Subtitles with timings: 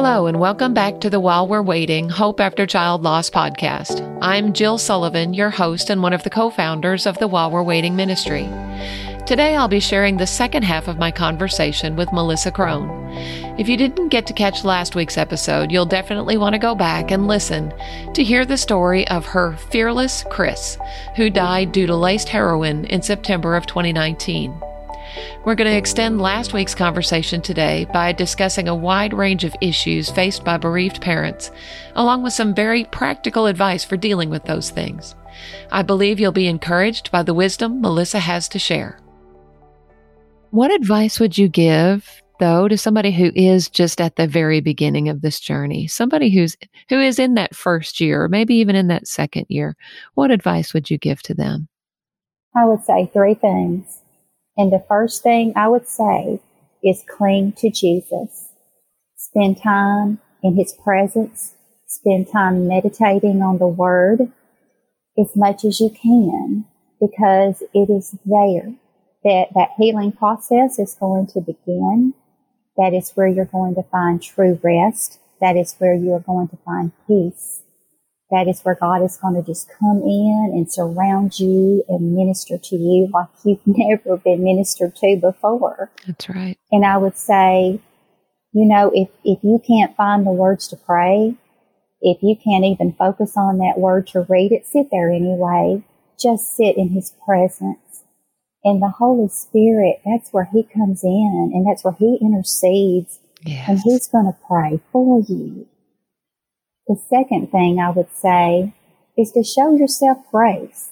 [0.00, 4.16] Hello, and welcome back to the While We're Waiting Hope After Child Loss podcast.
[4.22, 7.64] I'm Jill Sullivan, your host and one of the co founders of the While We're
[7.64, 8.44] Waiting ministry.
[9.26, 12.88] Today, I'll be sharing the second half of my conversation with Melissa Crone.
[13.58, 17.10] If you didn't get to catch last week's episode, you'll definitely want to go back
[17.10, 17.74] and listen
[18.14, 20.78] to hear the story of her fearless Chris,
[21.16, 24.62] who died due to laced heroin in September of 2019.
[25.44, 30.10] We're going to extend last week's conversation today by discussing a wide range of issues
[30.10, 31.50] faced by bereaved parents,
[31.94, 35.14] along with some very practical advice for dealing with those things.
[35.70, 38.98] I believe you'll be encouraged by the wisdom Melissa has to share.
[40.50, 45.08] What advice would you give though to somebody who is just at the very beginning
[45.08, 46.56] of this journey somebody who's
[46.88, 49.76] who is in that first year or maybe even in that second year
[50.14, 51.68] what advice would you give to them
[52.56, 54.02] i would say three things
[54.58, 56.40] and the first thing I would say
[56.84, 58.48] is cling to Jesus.
[59.16, 61.54] Spend time in his presence.
[61.86, 64.32] Spend time meditating on the word
[65.18, 66.66] as much as you can
[67.00, 68.74] because it is there
[69.24, 72.14] that that healing process is going to begin.
[72.76, 75.18] That is where you're going to find true rest.
[75.40, 77.62] That is where you are going to find peace
[78.30, 82.58] that is where God is going to just come in and surround you and minister
[82.58, 85.90] to you like you've never been ministered to before.
[86.06, 86.58] That's right.
[86.70, 87.80] And I would say,
[88.52, 91.34] you know, if, if you can't find the words to pray,
[92.00, 95.82] if you can't even focus on that word to read it, sit there anyway.
[96.20, 98.02] Just sit in his presence.
[98.64, 103.20] And the Holy Spirit, that's where he comes in and that's where he intercedes.
[103.42, 103.68] Yes.
[103.68, 105.66] And he's going to pray for you.
[106.88, 108.72] The second thing I would say
[109.16, 110.88] is to show yourself grace.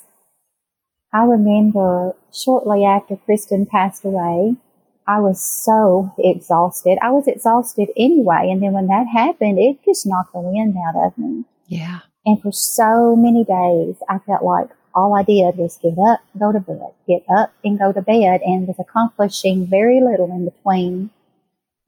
[1.12, 4.56] I remember shortly after Kristen passed away,
[5.08, 6.98] I was so exhausted.
[7.00, 8.50] I was exhausted anyway.
[8.50, 11.44] And then when that happened, it just knocked the wind out of me.
[11.66, 12.00] Yeah.
[12.26, 16.52] And for so many days, I felt like all I did was get up, go
[16.52, 21.10] to bed, get up and go to bed and was accomplishing very little in between.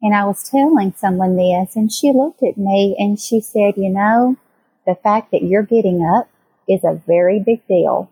[0.01, 3.91] And I was telling someone this, and she looked at me and she said, You
[3.91, 4.37] know,
[4.87, 6.29] the fact that you're getting up
[6.69, 8.11] is a very big deal.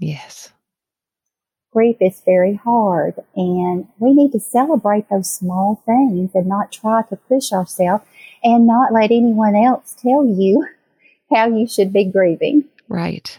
[0.00, 0.52] Yes.
[1.72, 7.02] Grief is very hard, and we need to celebrate those small things and not try
[7.02, 8.04] to push ourselves
[8.42, 10.66] and not let anyone else tell you
[11.34, 12.64] how you should be grieving.
[12.88, 13.38] Right.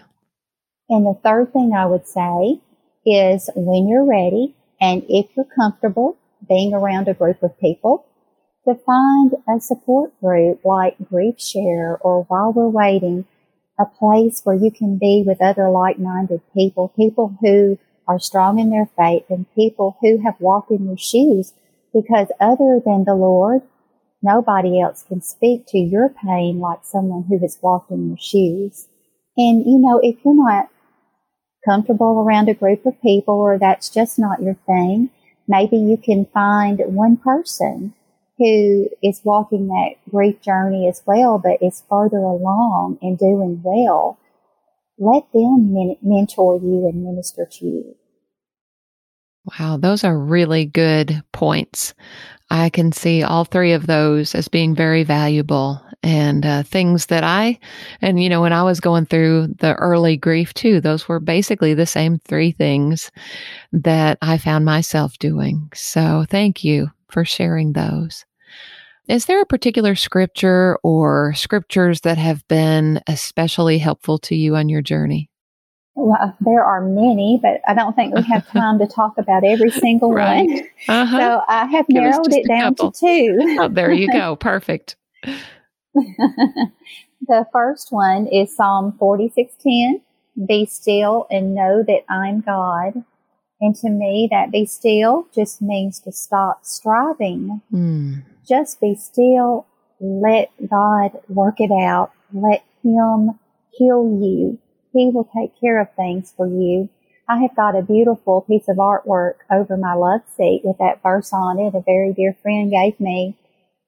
[0.89, 2.59] And the third thing I would say
[3.05, 6.17] is when you're ready and if you're comfortable,
[6.47, 8.05] being around a group of people,
[8.65, 13.25] to find a support group like Grief Share or While We're Waiting,
[13.79, 17.77] a place where you can be with other like-minded people, people who
[18.07, 21.53] are strong in their faith and people who have walked in your shoes
[21.93, 23.61] because other than the Lord,
[24.21, 28.87] nobody else can speak to your pain like someone who has walked in your shoes.
[29.37, 30.69] And you know, if you're not
[31.65, 35.09] comfortable around a group of people or that's just not your thing,
[35.47, 37.93] Maybe you can find one person
[38.37, 44.19] who is walking that grief journey as well, but is further along and doing well.
[44.99, 47.95] Let them mentor you and minister to you.
[49.59, 51.93] Wow, those are really good points.
[52.49, 57.23] I can see all three of those as being very valuable and uh, things that
[57.23, 57.59] I,
[58.01, 61.73] and you know, when I was going through the early grief too, those were basically
[61.73, 63.11] the same three things
[63.73, 65.69] that I found myself doing.
[65.73, 68.25] So thank you for sharing those.
[69.07, 74.69] Is there a particular scripture or scriptures that have been especially helpful to you on
[74.69, 75.29] your journey?
[75.99, 79.71] Well, there are many, but I don't think we have time to talk about every
[79.71, 80.47] single right.
[80.47, 80.61] one.
[80.87, 81.17] Uh-huh.
[81.17, 83.57] So I have narrowed it down to two.
[83.59, 84.35] oh, there you go.
[84.39, 84.95] Perfect.
[85.95, 90.01] the first one is Psalm 46:10.
[90.47, 93.03] Be still and know that I'm God.
[93.59, 97.61] And to me, that be still just means to stop striving.
[97.73, 98.23] Mm.
[98.47, 99.65] Just be still.
[99.99, 102.11] Let God work it out.
[102.31, 103.39] Let Him
[103.71, 104.59] heal you.
[104.97, 106.89] He will take care of things for you.
[107.29, 111.31] I have got a beautiful piece of artwork over my love seat with that verse
[111.31, 111.75] on it.
[111.75, 113.35] A very dear friend gave me.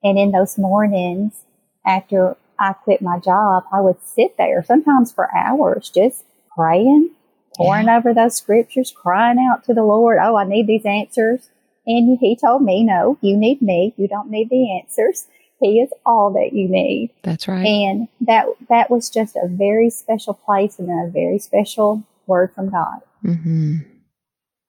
[0.04, 1.46] And in those mornings,
[1.84, 6.26] after I quit my job, I would sit there sometimes for hours just
[6.56, 7.10] praying,
[7.56, 7.98] pouring yeah.
[7.98, 11.50] over those scriptures, crying out to the Lord, Oh, I need these answers.
[11.88, 13.96] And he told me, No, you need me.
[13.98, 15.26] You don't need the answers.
[15.60, 17.12] He is all that you need.
[17.24, 17.66] That's right.
[17.66, 22.70] And that that was just a very special place and a very special word from
[22.70, 23.00] God.
[23.24, 23.78] Mm-hmm.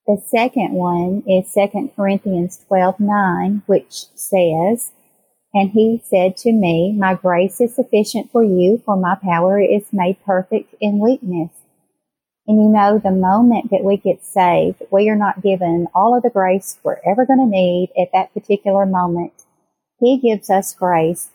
[0.07, 4.91] The second one is Second Corinthians twelve nine, which says,
[5.55, 9.93] And he said to me, My grace is sufficient for you, for my power is
[9.93, 11.51] made perfect in weakness.
[12.49, 16.25] And you know, the moment that we get saved, we are not given all of
[16.25, 19.33] the grace we're ever going to need at that particular moment.
[20.01, 21.29] He gives us grace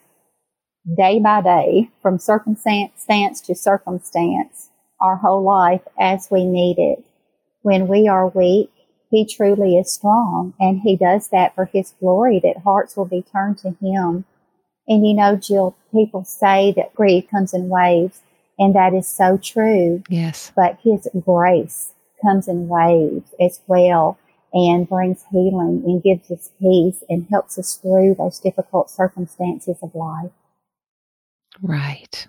[0.98, 4.70] day by day from circumstance to circumstance
[5.00, 7.04] our whole life as we need it.
[7.62, 8.72] When we are weak,
[9.10, 13.24] he truly is strong and he does that for his glory that hearts will be
[13.24, 14.26] turned to him.
[14.88, 18.22] And you know, Jill, people say that grief comes in waves
[18.58, 20.04] and that is so true.
[20.10, 20.52] Yes.
[20.56, 24.18] But his grace comes in waves as well
[24.56, 29.94] and brings healing and gives us peace and helps us through those difficult circumstances of
[29.94, 30.32] life.
[31.62, 32.26] Right.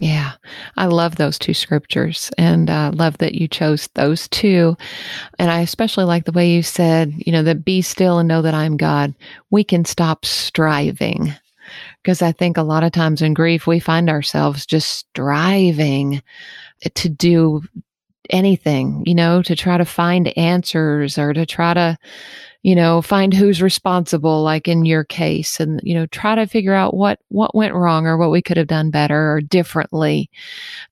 [0.00, 0.32] Yeah,
[0.76, 4.76] I love those two scriptures and uh, love that you chose those two.
[5.38, 8.42] And I especially like the way you said, you know, that be still and know
[8.42, 9.14] that I'm God.
[9.50, 11.32] We can stop striving
[12.02, 16.22] because I think a lot of times in grief, we find ourselves just striving
[16.94, 17.62] to do
[18.30, 21.98] anything, you know, to try to find answers or to try to,
[22.62, 26.74] you know, find who's responsible, like in your case, and, you know, try to figure
[26.74, 30.30] out what, what went wrong or what we could have done better or differently.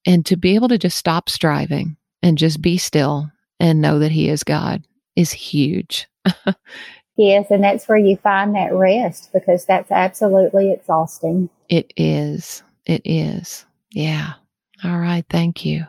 [0.06, 4.12] And to be able to just stop striving and just be still and know that
[4.12, 4.82] He is God
[5.16, 6.08] is huge.
[7.16, 7.50] yes.
[7.50, 11.50] And that's where you find that rest because that's absolutely exhausting.
[11.68, 12.62] It is.
[12.86, 13.64] It is.
[13.90, 14.34] Yeah.
[14.82, 15.24] All right.
[15.30, 15.86] Thank you.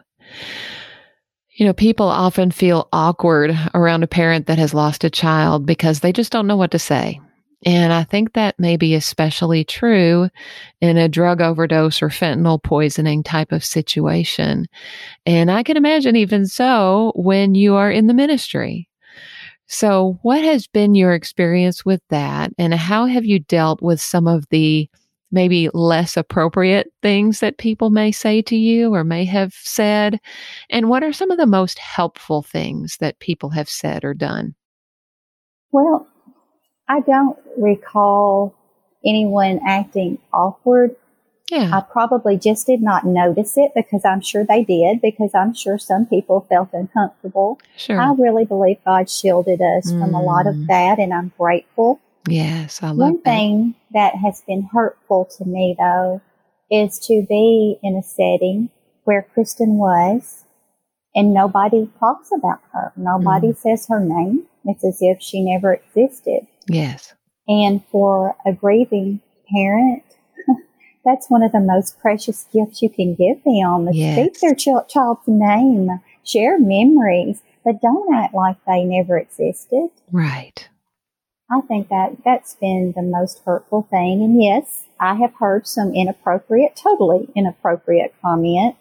[1.55, 6.01] You know, people often feel awkward around a parent that has lost a child because
[6.01, 7.21] they just don't know what to say.
[7.65, 10.29] And I think that may be especially true
[10.81, 14.65] in a drug overdose or fentanyl poisoning type of situation.
[15.25, 18.89] And I can imagine even so when you are in the ministry.
[19.67, 22.51] So, what has been your experience with that?
[22.59, 24.87] And how have you dealt with some of the
[25.35, 30.19] maybe less appropriate things that people may say to you or may have said?
[30.71, 34.55] And what are some of the most helpful things that people have said or done?
[35.71, 36.07] Well,
[36.87, 38.55] I don't recall
[39.05, 40.95] anyone acting awkward.
[41.51, 41.69] Yeah.
[41.71, 45.77] I probably just did not notice it because I'm sure they did, because I'm sure
[45.77, 47.59] some people felt uncomfortable.
[47.77, 47.99] Sure.
[47.99, 49.99] I really believe God shielded us mm.
[49.99, 50.67] from a lot of mm.
[50.67, 51.99] that, and I'm grateful.
[52.27, 53.23] Yes, I love One that.
[53.23, 56.21] thing that has been hurtful to me, though,
[56.71, 58.69] is to be in a setting
[59.03, 60.43] where Kristen was
[61.15, 62.91] and nobody talks about her.
[62.95, 63.57] Nobody mm.
[63.57, 64.45] says her name.
[64.65, 66.47] It's as if she never existed.
[66.67, 67.13] Yes.
[67.47, 70.03] And for a grieving parent,
[71.05, 73.89] that's one of the most precious gifts you can give them.
[73.93, 74.17] Yes.
[74.17, 79.89] Speak their ch- child's name, share memories, but don't act like they never existed.
[80.11, 80.67] Right.
[81.49, 84.23] I think that that's been the most hurtful thing.
[84.23, 88.79] And yes, I have heard some inappropriate, totally inappropriate comments.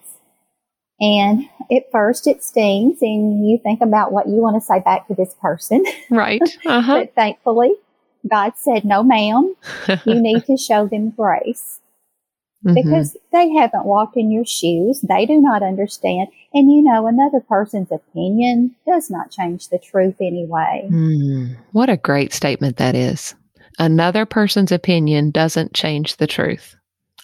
[1.00, 5.08] And at first it stings and you think about what you want to say back
[5.08, 5.84] to this person.
[6.10, 6.40] Right.
[6.66, 7.00] Uh-huh.
[7.00, 7.74] but thankfully,
[8.28, 9.54] God said, no, ma'am,
[10.06, 11.80] you need to show them grace.
[12.64, 12.74] Mm-hmm.
[12.74, 15.00] Because they haven't walked in your shoes.
[15.02, 16.28] They do not understand.
[16.54, 20.88] And you know, another person's opinion does not change the truth anyway.
[20.90, 23.34] Mm, what a great statement that is.
[23.78, 26.76] Another person's opinion doesn't change the truth.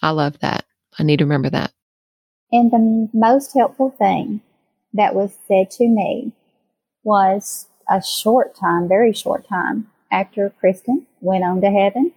[0.03, 0.65] I love that.
[0.99, 1.73] I need to remember that.
[2.53, 4.41] And the most helpful thing
[4.93, 6.33] that was said to me
[7.05, 12.13] was a short time, very short time after Kristen went on to heaven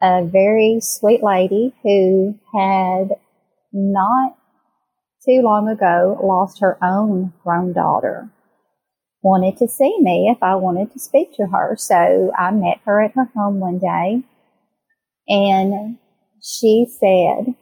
[0.00, 3.16] a very sweet lady who had
[3.72, 4.36] not
[5.24, 8.30] too long ago lost her own grown daughter.
[9.22, 11.74] Wanted to see me if I wanted to speak to her.
[11.76, 14.22] So I met her at her home one day
[15.28, 15.98] and
[16.40, 17.54] she said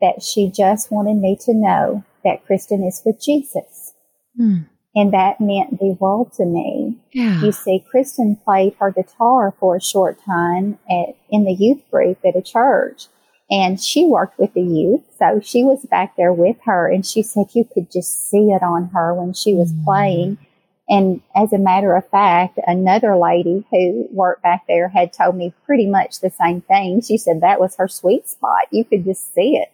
[0.00, 3.94] that she just wanted me to know that Kristen is with Jesus.
[4.36, 4.62] Hmm.
[4.94, 6.96] And that meant the world to me.
[7.12, 7.40] Yeah.
[7.42, 12.18] You see, Kristen played her guitar for a short time at, in the youth group
[12.24, 13.06] at a church.
[13.50, 15.02] And she worked with the youth.
[15.18, 16.88] So she was back there with her.
[16.88, 19.84] And she said you could just see it on her when she was mm-hmm.
[19.84, 20.38] playing.
[20.88, 25.54] And as a matter of fact, another lady who worked back there had told me
[25.64, 27.00] pretty much the same thing.
[27.00, 28.66] She said that was her sweet spot.
[28.72, 29.68] You could just see it.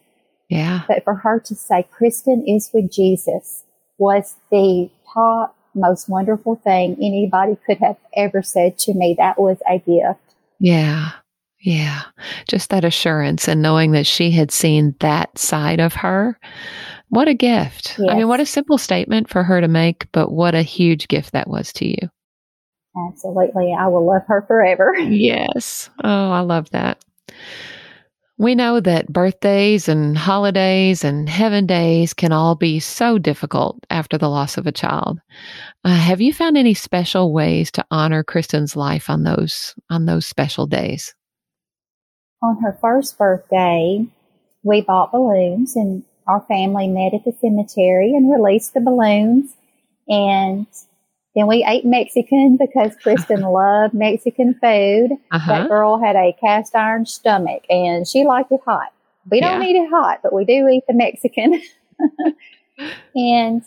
[0.47, 0.83] Yeah.
[0.87, 3.63] But for her to say Kristen is with Jesus
[3.97, 9.15] was the top most wonderful thing anybody could have ever said to me.
[9.17, 10.19] That was a gift.
[10.59, 11.11] Yeah.
[11.59, 12.03] Yeah.
[12.47, 16.39] Just that assurance and knowing that she had seen that side of her.
[17.09, 17.95] What a gift.
[17.97, 18.09] Yes.
[18.09, 21.31] I mean, what a simple statement for her to make, but what a huge gift
[21.31, 22.09] that was to you.
[23.09, 23.75] Absolutely.
[23.77, 24.95] I will love her forever.
[24.97, 25.89] yes.
[26.03, 27.03] Oh, I love that.
[28.39, 34.17] We know that birthdays and holidays and heaven days can all be so difficult after
[34.17, 35.19] the loss of a child.
[35.83, 40.27] Uh, have you found any special ways to honor Kristen's life on those on those
[40.27, 41.15] special days?
[42.43, 44.05] On her first birthday,
[44.61, 49.55] we bought balloons and our family met at the cemetery and released the balloons
[50.07, 50.67] and
[51.37, 55.11] then we ate Mexican because Kristen loved Mexican food.
[55.31, 55.51] Uh-huh.
[55.51, 58.91] That girl had a cast iron stomach and she liked it hot.
[59.29, 59.67] We don't yeah.
[59.67, 61.61] eat it hot, but we do eat the Mexican.
[63.15, 63.61] and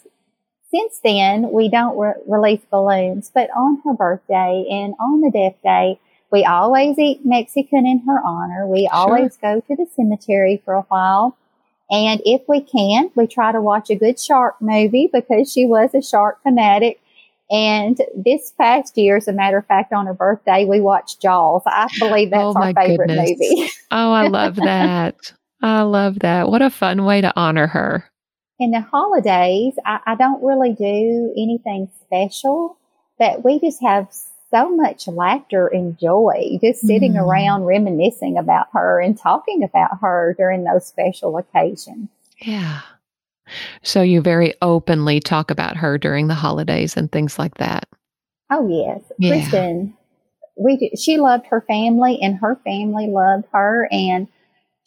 [0.72, 3.30] since then, we don't re- release balloons.
[3.32, 6.00] But on her birthday and on the death day,
[6.32, 8.66] we always eat Mexican in her honor.
[8.66, 8.90] We sure.
[8.92, 11.36] always go to the cemetery for a while.
[11.88, 15.94] And if we can, we try to watch a good shark movie because she was
[15.94, 17.00] a shark fanatic.
[17.50, 21.62] And this past year, as a matter of fact, on her birthday, we watched Jaws.
[21.66, 23.30] I believe that's oh our favorite goodness.
[23.30, 23.70] movie.
[23.90, 25.32] oh, I love that.
[25.62, 26.48] I love that.
[26.48, 28.04] What a fun way to honor her.
[28.60, 32.78] In the holidays, I, I don't really do anything special,
[33.18, 34.08] but we just have
[34.50, 37.20] so much laughter and joy just sitting mm.
[37.20, 42.08] around reminiscing about her and talking about her during those special occasions.
[42.40, 42.80] Yeah.
[43.82, 47.88] So you very openly talk about her during the holidays and things like that.
[48.50, 49.40] Oh yes, yeah.
[49.40, 49.96] Kristen.
[50.56, 54.28] We she loved her family, and her family loved her, and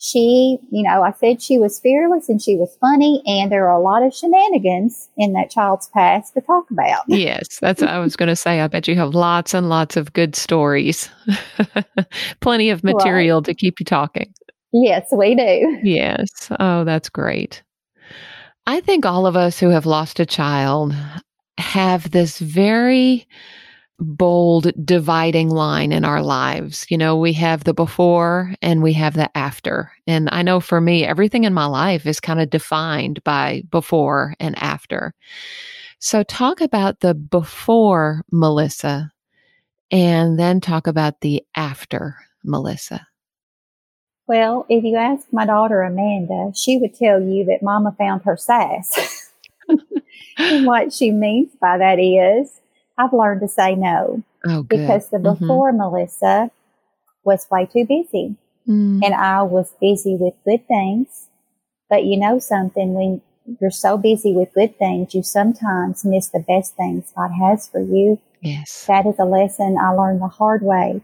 [0.03, 3.79] she, you know, I said she was fearless and she was funny, and there are
[3.79, 7.03] a lot of shenanigans in that child's past to talk about.
[7.13, 8.59] Yes, that's what I was going to say.
[8.59, 11.09] I bet you have lots and lots of good stories,
[12.41, 13.45] plenty of material right.
[13.45, 14.33] to keep you talking.
[14.73, 15.79] Yes, we do.
[15.83, 16.27] Yes.
[16.59, 17.63] Oh, that's great.
[18.65, 20.95] I think all of us who have lost a child
[21.57, 23.27] have this very
[23.99, 26.85] bold dividing line in our lives.
[26.89, 29.91] You know, we have the before and we have the after.
[30.07, 34.33] And I know for me, everything in my life is kind of defined by before
[34.39, 35.13] and after.
[35.99, 39.11] So, talk about the before Melissa
[39.91, 43.07] and then talk about the after Melissa.
[44.27, 48.37] Well, if you ask my daughter Amanda, she would tell you that Mama found her
[48.37, 49.31] sass.
[50.37, 52.61] and what she means by that is,
[52.97, 54.23] I've learned to say no.
[54.45, 55.45] Oh, because the mm-hmm.
[55.45, 56.51] before Melissa
[57.23, 58.35] was way too busy.
[58.67, 59.01] Mm.
[59.03, 61.27] And I was busy with good things.
[61.89, 63.21] But you know something, when
[63.59, 67.79] you're so busy with good things, you sometimes miss the best things God has for
[67.79, 68.19] you.
[68.41, 68.85] Yes.
[68.87, 71.01] That is a lesson I learned the hard way.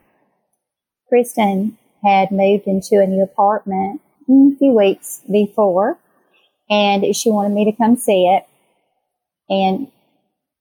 [1.07, 5.97] Kristen had moved into a new apartment a few weeks before,
[6.69, 8.45] and she wanted me to come see it.
[9.49, 9.91] And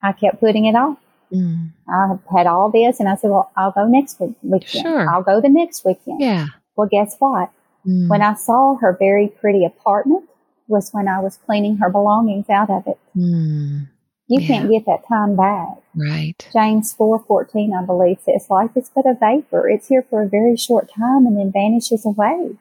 [0.03, 0.99] I kept putting it off.
[1.33, 1.73] Mm.
[1.89, 4.65] I had all this, and I said, "Well, I'll go next weekend.
[4.65, 5.11] Sure.
[5.11, 6.47] I'll go the next weekend." Yeah.
[6.77, 7.51] Well, guess what?
[7.87, 8.09] Mm.
[8.09, 10.29] When I saw her very pretty apartment,
[10.69, 12.99] was when I was cleaning her belongings out of it.
[13.17, 13.89] Mm.
[14.29, 14.47] You yeah.
[14.47, 15.79] can't get that time back.
[15.95, 16.49] Right.
[16.53, 19.69] James 4:14 I believe says life is but a vapor.
[19.69, 22.57] It's here for a very short time and then vanishes away.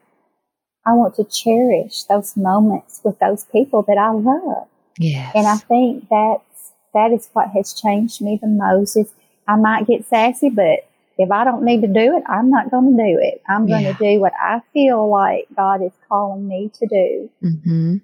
[0.86, 4.66] I want to cherish those moments with those people that I love.
[4.98, 5.32] Yes.
[5.34, 9.12] And I think that's that is what has changed me the most is
[9.46, 12.96] I might get sassy, but if I don't need to do it, I'm not going
[12.96, 13.42] to do it.
[13.48, 17.30] I'm going to do what I feel like God is calling me to do.
[17.42, 17.96] Mm-hmm.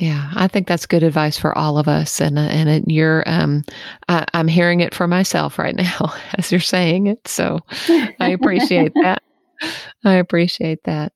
[0.00, 3.22] Yeah, I think that's good advice for all of us, and uh, and it, you're
[3.26, 3.64] um,
[4.08, 7.28] I, I'm hearing it for myself right now as you're saying it.
[7.28, 7.60] So
[8.18, 9.22] I appreciate that.
[10.02, 11.12] I appreciate that.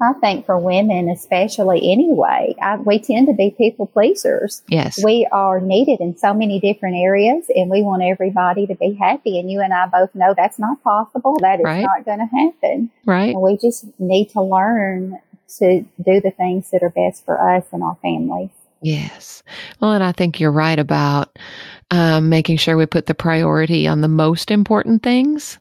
[0.00, 4.62] I think for women, especially anyway, I, we tend to be people pleasers.
[4.66, 4.98] Yes.
[5.04, 9.38] We are needed in so many different areas and we want everybody to be happy.
[9.38, 11.38] And you and I both know that's not possible.
[11.40, 11.82] That is right.
[11.82, 12.90] not going to happen.
[13.06, 13.32] Right.
[13.32, 15.20] And we just need to learn
[15.58, 18.50] to do the things that are best for us and our families.
[18.82, 19.42] Yes.
[19.80, 21.38] Well, and I think you're right about
[21.92, 25.58] um, making sure we put the priority on the most important things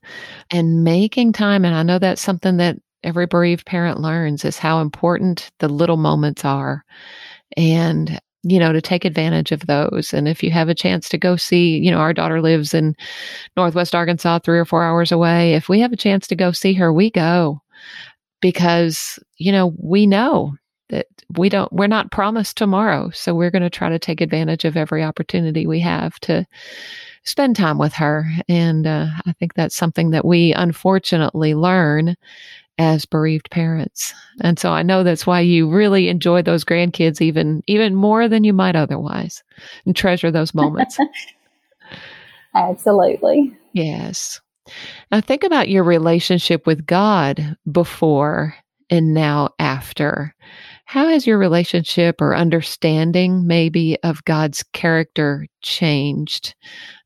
[0.49, 1.63] and making time.
[1.63, 5.97] And I know that's something that every bereaved parent learns is how important the little
[5.97, 6.83] moments are.
[7.55, 10.13] And you know, to take advantage of those.
[10.13, 12.95] And if you have a chance to go see, you know, our daughter lives in
[13.55, 15.53] Northwest Arkansas, three or four hours away.
[15.53, 17.61] If we have a chance to go see her, we go
[18.41, 20.55] because, you know, we know
[20.89, 21.07] that
[21.37, 23.09] we don't, we're not promised tomorrow.
[23.11, 26.45] So we're going to try to take advantage of every opportunity we have to
[27.23, 28.25] spend time with her.
[28.49, 32.15] And uh, I think that's something that we unfortunately learn
[32.77, 34.13] as bereaved parents.
[34.41, 38.43] And so I know that's why you really enjoy those grandkids even even more than
[38.43, 39.43] you might otherwise
[39.85, 40.97] and treasure those moments.
[42.55, 43.55] Absolutely.
[43.73, 44.41] Yes.
[45.11, 48.55] Now, think about your relationship with God before
[48.89, 50.35] and now after.
[50.85, 56.53] How has your relationship or understanding, maybe, of God's character changed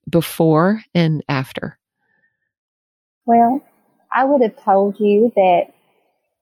[0.10, 1.78] before and after?
[3.26, 3.62] Well,
[4.14, 5.74] I would have told you that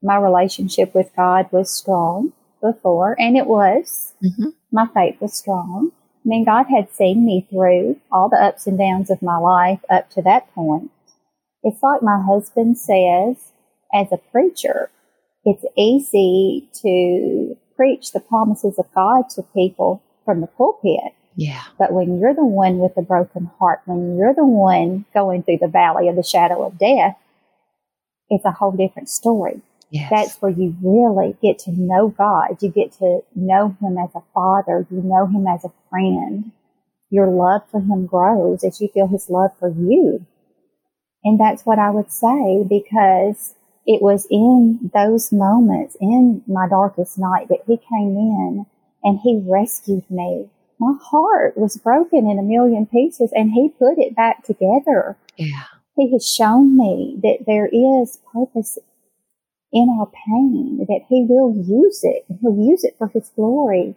[0.01, 4.13] my relationship with God was strong before, and it was.
[4.23, 4.49] Mm-hmm.
[4.71, 5.91] My faith was strong.
[6.25, 9.79] I mean, God had seen me through all the ups and downs of my life
[9.89, 10.91] up to that point.
[11.63, 13.51] It's like my husband says,
[13.93, 14.89] as a preacher,
[15.45, 21.13] it's easy to preach the promises of God to people from the pulpit.
[21.35, 21.63] Yeah.
[21.79, 25.59] But when you're the one with the broken heart, when you're the one going through
[25.59, 27.17] the valley of the shadow of death,
[28.29, 29.61] it's a whole different story.
[29.89, 30.09] Yes.
[30.09, 32.57] That's where you really get to know God.
[32.61, 34.87] You get to know Him as a father.
[34.89, 36.51] You know Him as a friend.
[37.09, 40.25] Your love for Him grows as you feel His love for you.
[41.23, 47.17] And that's what I would say because it was in those moments, in my darkest
[47.17, 48.65] night, that He came in
[49.03, 50.49] and He rescued me.
[50.79, 55.17] My heart was broken in a million pieces and He put it back together.
[55.37, 55.63] Yeah.
[55.95, 58.77] He has shown me that there is purpose
[59.71, 62.25] in our pain, that He will use it.
[62.41, 63.95] He'll use it for His glory.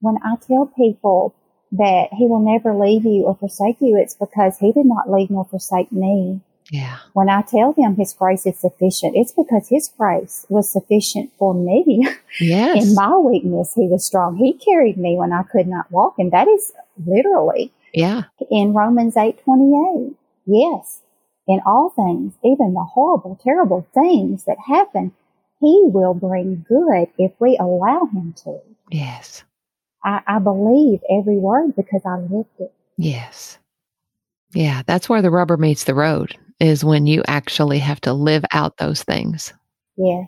[0.00, 1.34] When I tell people
[1.72, 5.30] that He will never leave you or forsake you, it's because He did not leave
[5.30, 6.40] nor forsake me.
[6.70, 6.98] Yeah.
[7.12, 11.54] When I tell them His grace is sufficient, it's because His grace was sufficient for
[11.54, 12.06] me.
[12.40, 12.82] Yes.
[12.82, 14.36] in my weakness, He was strong.
[14.36, 16.72] He carried me when I could not walk, and that is
[17.06, 17.72] literally.
[17.92, 18.22] Yeah.
[18.50, 20.16] In Romans eight twenty eight.
[20.46, 21.02] Yes
[21.46, 25.12] in all things, even the horrible, terrible things that happen,
[25.60, 28.60] He will bring good if we allow Him to.
[28.90, 29.44] Yes.
[30.04, 32.72] I, I believe every word because I lived it.
[32.96, 33.58] Yes.
[34.54, 38.44] Yeah, that's where the rubber meets the road, is when you actually have to live
[38.52, 39.52] out those things.
[39.96, 40.24] Yeah.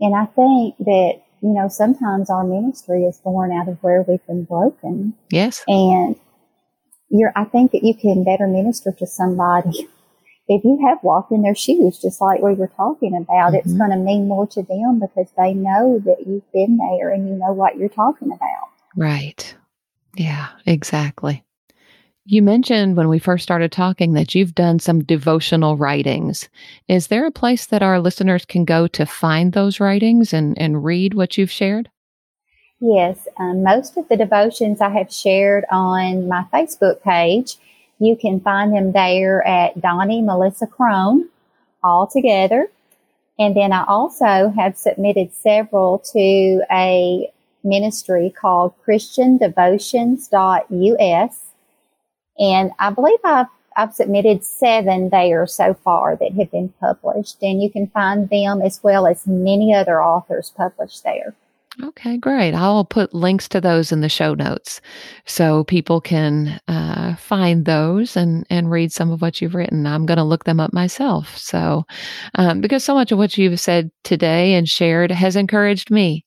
[0.00, 4.24] And I think that, you know, sometimes our ministry is born out of where we've
[4.26, 5.14] been broken.
[5.30, 5.64] Yes.
[5.66, 6.16] And
[7.10, 9.88] you're, I think that you can better minister to somebody
[10.48, 13.56] if you have walked in their shoes, just like we were talking about, mm-hmm.
[13.56, 17.28] it's going to mean more to them because they know that you've been there and
[17.28, 18.70] you know what you're talking about.
[18.98, 19.54] Right.
[20.16, 21.44] Yeah, exactly.
[22.24, 26.48] You mentioned when we first started talking that you've done some devotional writings.
[26.88, 30.84] Is there a place that our listeners can go to find those writings and, and
[30.84, 31.88] read what you've shared?
[32.80, 37.56] Yes, um, most of the devotions I have shared on my Facebook page.
[38.00, 41.28] You can find them there at Donnie Melissa Crone
[41.84, 42.66] all together.
[43.38, 47.30] And then I also have submitted several to a
[47.64, 51.44] ministry called ChristianDevotions.us.
[52.38, 57.36] And I believe I've, I've submitted seven there so far that have been published.
[57.42, 61.34] And you can find them as well as many other authors published there.
[61.80, 62.54] Okay, great.
[62.54, 64.80] I'll put links to those in the show notes
[65.26, 69.86] so people can uh, find those and, and read some of what you've written.
[69.86, 71.38] I'm going to look them up myself.
[71.38, 71.84] So,
[72.34, 76.24] um, because so much of what you've said today and shared has encouraged me.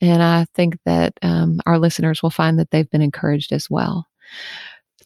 [0.00, 4.06] And I think that um, our listeners will find that they've been encouraged as well.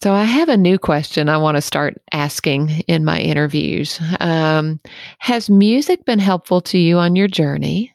[0.03, 4.01] So, I have a new question I want to start asking in my interviews.
[4.19, 4.81] Um,
[5.19, 7.95] has music been helpful to you on your journey?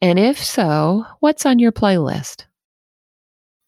[0.00, 2.44] And if so, what's on your playlist?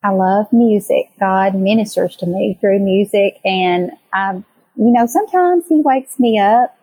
[0.02, 1.10] I love music.
[1.20, 3.38] God ministers to me through music.
[3.44, 4.34] And I,
[4.76, 6.76] you know, sometimes He wakes me up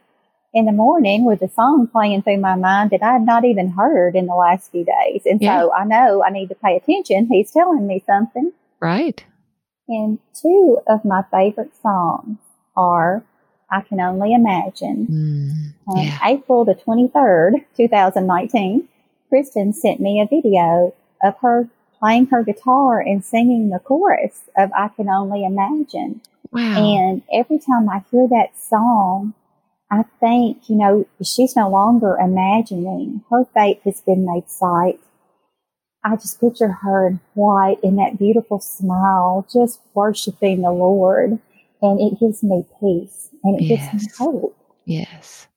[0.54, 3.70] in the morning with a song playing through my mind that I have not even
[3.70, 5.22] heard in the last few days.
[5.26, 5.62] And yeah.
[5.62, 7.28] so I know I need to pay attention.
[7.32, 8.52] He's telling me something.
[8.80, 9.24] Right.
[9.88, 12.38] And two of my favorite songs
[12.76, 13.24] are
[13.70, 15.74] I Can Only Imagine.
[15.88, 16.18] Mm, yeah.
[16.24, 18.88] April the 23rd, 2019
[19.30, 24.72] Kristen sent me a video of her playing her guitar and singing the chorus of
[24.76, 26.20] I Can Only Imagine.
[26.52, 26.62] Wow.
[26.62, 29.34] And every time I hear that song,
[29.92, 33.24] I think, you know, she's no longer imagining.
[33.30, 35.02] Her fate has been made sight.
[36.04, 41.40] I just picture her in white in that beautiful smile, just worshiping the Lord.
[41.82, 43.92] And it gives me peace and it yes.
[43.92, 44.58] gives me hope.
[44.86, 45.48] Yes.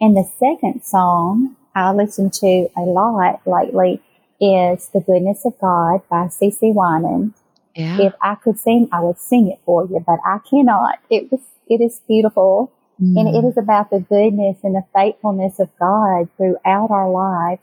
[0.00, 4.02] And the second song I listen to a lot lately
[4.40, 7.34] is The Goodness of God by CeCe Winans.
[7.74, 8.02] Yeah.
[8.02, 10.98] If I could sing, I would sing it for you, but I cannot.
[11.08, 12.70] It was, it is beautiful.
[13.00, 13.20] Mm.
[13.20, 17.62] And it is about the goodness and the faithfulness of God throughout our lives.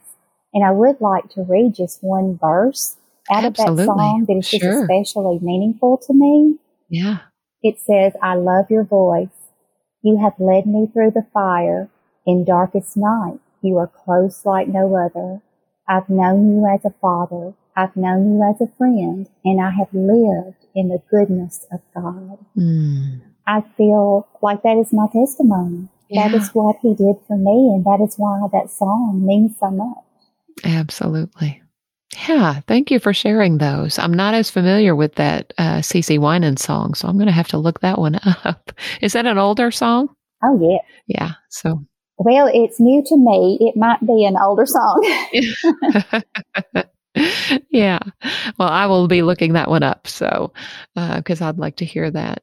[0.52, 2.96] And I would like to read just one verse
[3.30, 3.72] out Absolutely.
[3.72, 4.58] of that song that is sure.
[4.58, 6.56] just especially meaningful to me.
[6.88, 7.18] Yeah.
[7.62, 9.28] It says, I love your voice.
[10.02, 11.88] You have led me through the fire
[12.26, 13.38] in darkest night.
[13.62, 15.42] You are close like no other.
[15.86, 17.54] I've known you as a father.
[17.76, 22.38] I've known you as a friend, and I have lived in the goodness of God.
[22.56, 23.20] Mm.
[23.46, 25.88] I feel like that is my testimony.
[26.08, 26.28] Yeah.
[26.28, 29.70] That is what He did for me, and that is why that song means so
[29.70, 29.98] much.
[30.64, 31.62] Absolutely.
[32.28, 33.98] Yeah, thank you for sharing those.
[33.98, 37.48] I'm not as familiar with that uh, CeCe Winans song, so I'm going to have
[37.48, 38.72] to look that one up.
[39.00, 40.08] Is that an older song?
[40.42, 40.78] Oh, yeah.
[41.06, 41.32] Yeah.
[41.50, 41.84] So,
[42.18, 43.58] well, it's new to me.
[43.60, 45.00] It might be an older song.
[47.70, 47.98] yeah.
[48.58, 50.06] Well, I will be looking that one up.
[50.06, 50.52] So,
[50.94, 52.42] because uh, I'd like to hear that.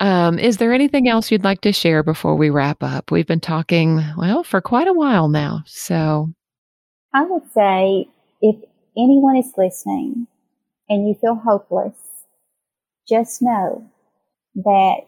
[0.00, 3.10] Um, is there anything else you'd like to share before we wrap up?
[3.10, 5.62] We've been talking, well, for quite a while now.
[5.66, 6.32] So,
[7.14, 8.08] I would say
[8.40, 8.56] if
[8.96, 10.26] anyone is listening
[10.88, 11.96] and you feel hopeless,
[13.08, 13.90] just know
[14.54, 15.00] that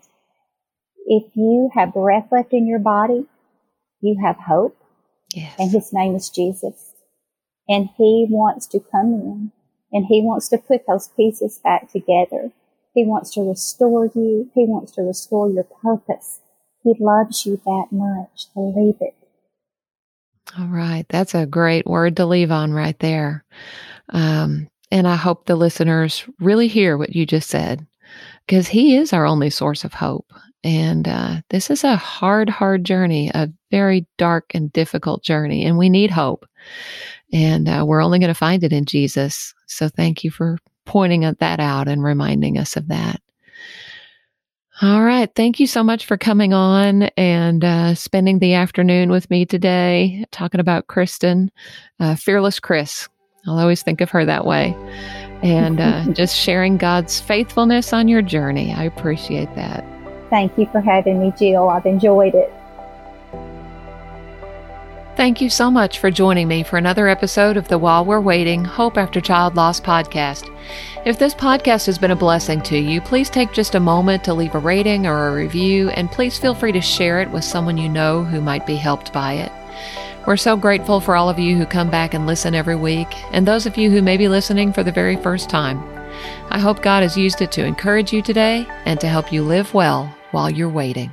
[1.07, 3.26] if you have breath left in your body,
[4.00, 4.76] you have hope.
[5.35, 5.55] Yes.
[5.59, 6.94] And his name is Jesus.
[7.68, 9.53] And he wants to come in
[9.92, 12.50] and he wants to put those pieces back together.
[12.94, 14.50] He wants to restore you.
[14.55, 16.40] He wants to restore your purpose.
[16.83, 18.46] He loves you that much.
[18.55, 19.14] Believe it.
[20.59, 21.07] All right.
[21.09, 23.44] That's a great word to leave on right there.
[24.09, 27.87] Um, and I hope the listeners really hear what you just said
[28.46, 30.33] because He is our only source of hope.
[30.64, 35.79] And uh, this is a hard, hard journey, a very dark and difficult journey, and
[35.79, 36.44] we need hope.
[37.33, 39.55] And uh, we're only going to find it in Jesus.
[39.66, 43.20] So thank you for pointing that out and reminding us of that.
[44.82, 45.30] All right.
[45.34, 50.24] Thank you so much for coming on and uh, spending the afternoon with me today,
[50.30, 51.50] talking about Kristen,
[51.98, 53.06] uh, Fearless Chris.
[53.46, 54.74] I'll always think of her that way.
[55.42, 58.72] And uh, just sharing God's faithfulness on your journey.
[58.72, 59.84] I appreciate that.
[60.30, 61.68] Thank you for having me, Jill.
[61.68, 62.50] I've enjoyed it.
[65.20, 68.64] Thank you so much for joining me for another episode of the While We're Waiting
[68.64, 70.50] Hope After Child Loss podcast.
[71.04, 74.33] If this podcast has been a blessing to you, please take just a moment to
[74.33, 77.76] leave a rating or a review, and please feel free to share it with someone
[77.76, 79.52] you know who might be helped by it.
[80.26, 83.46] We're so grateful for all of you who come back and listen every week, and
[83.46, 85.85] those of you who may be listening for the very first time.
[86.48, 89.74] I hope God has used it to encourage you today and to help you live
[89.74, 91.12] well while you're waiting.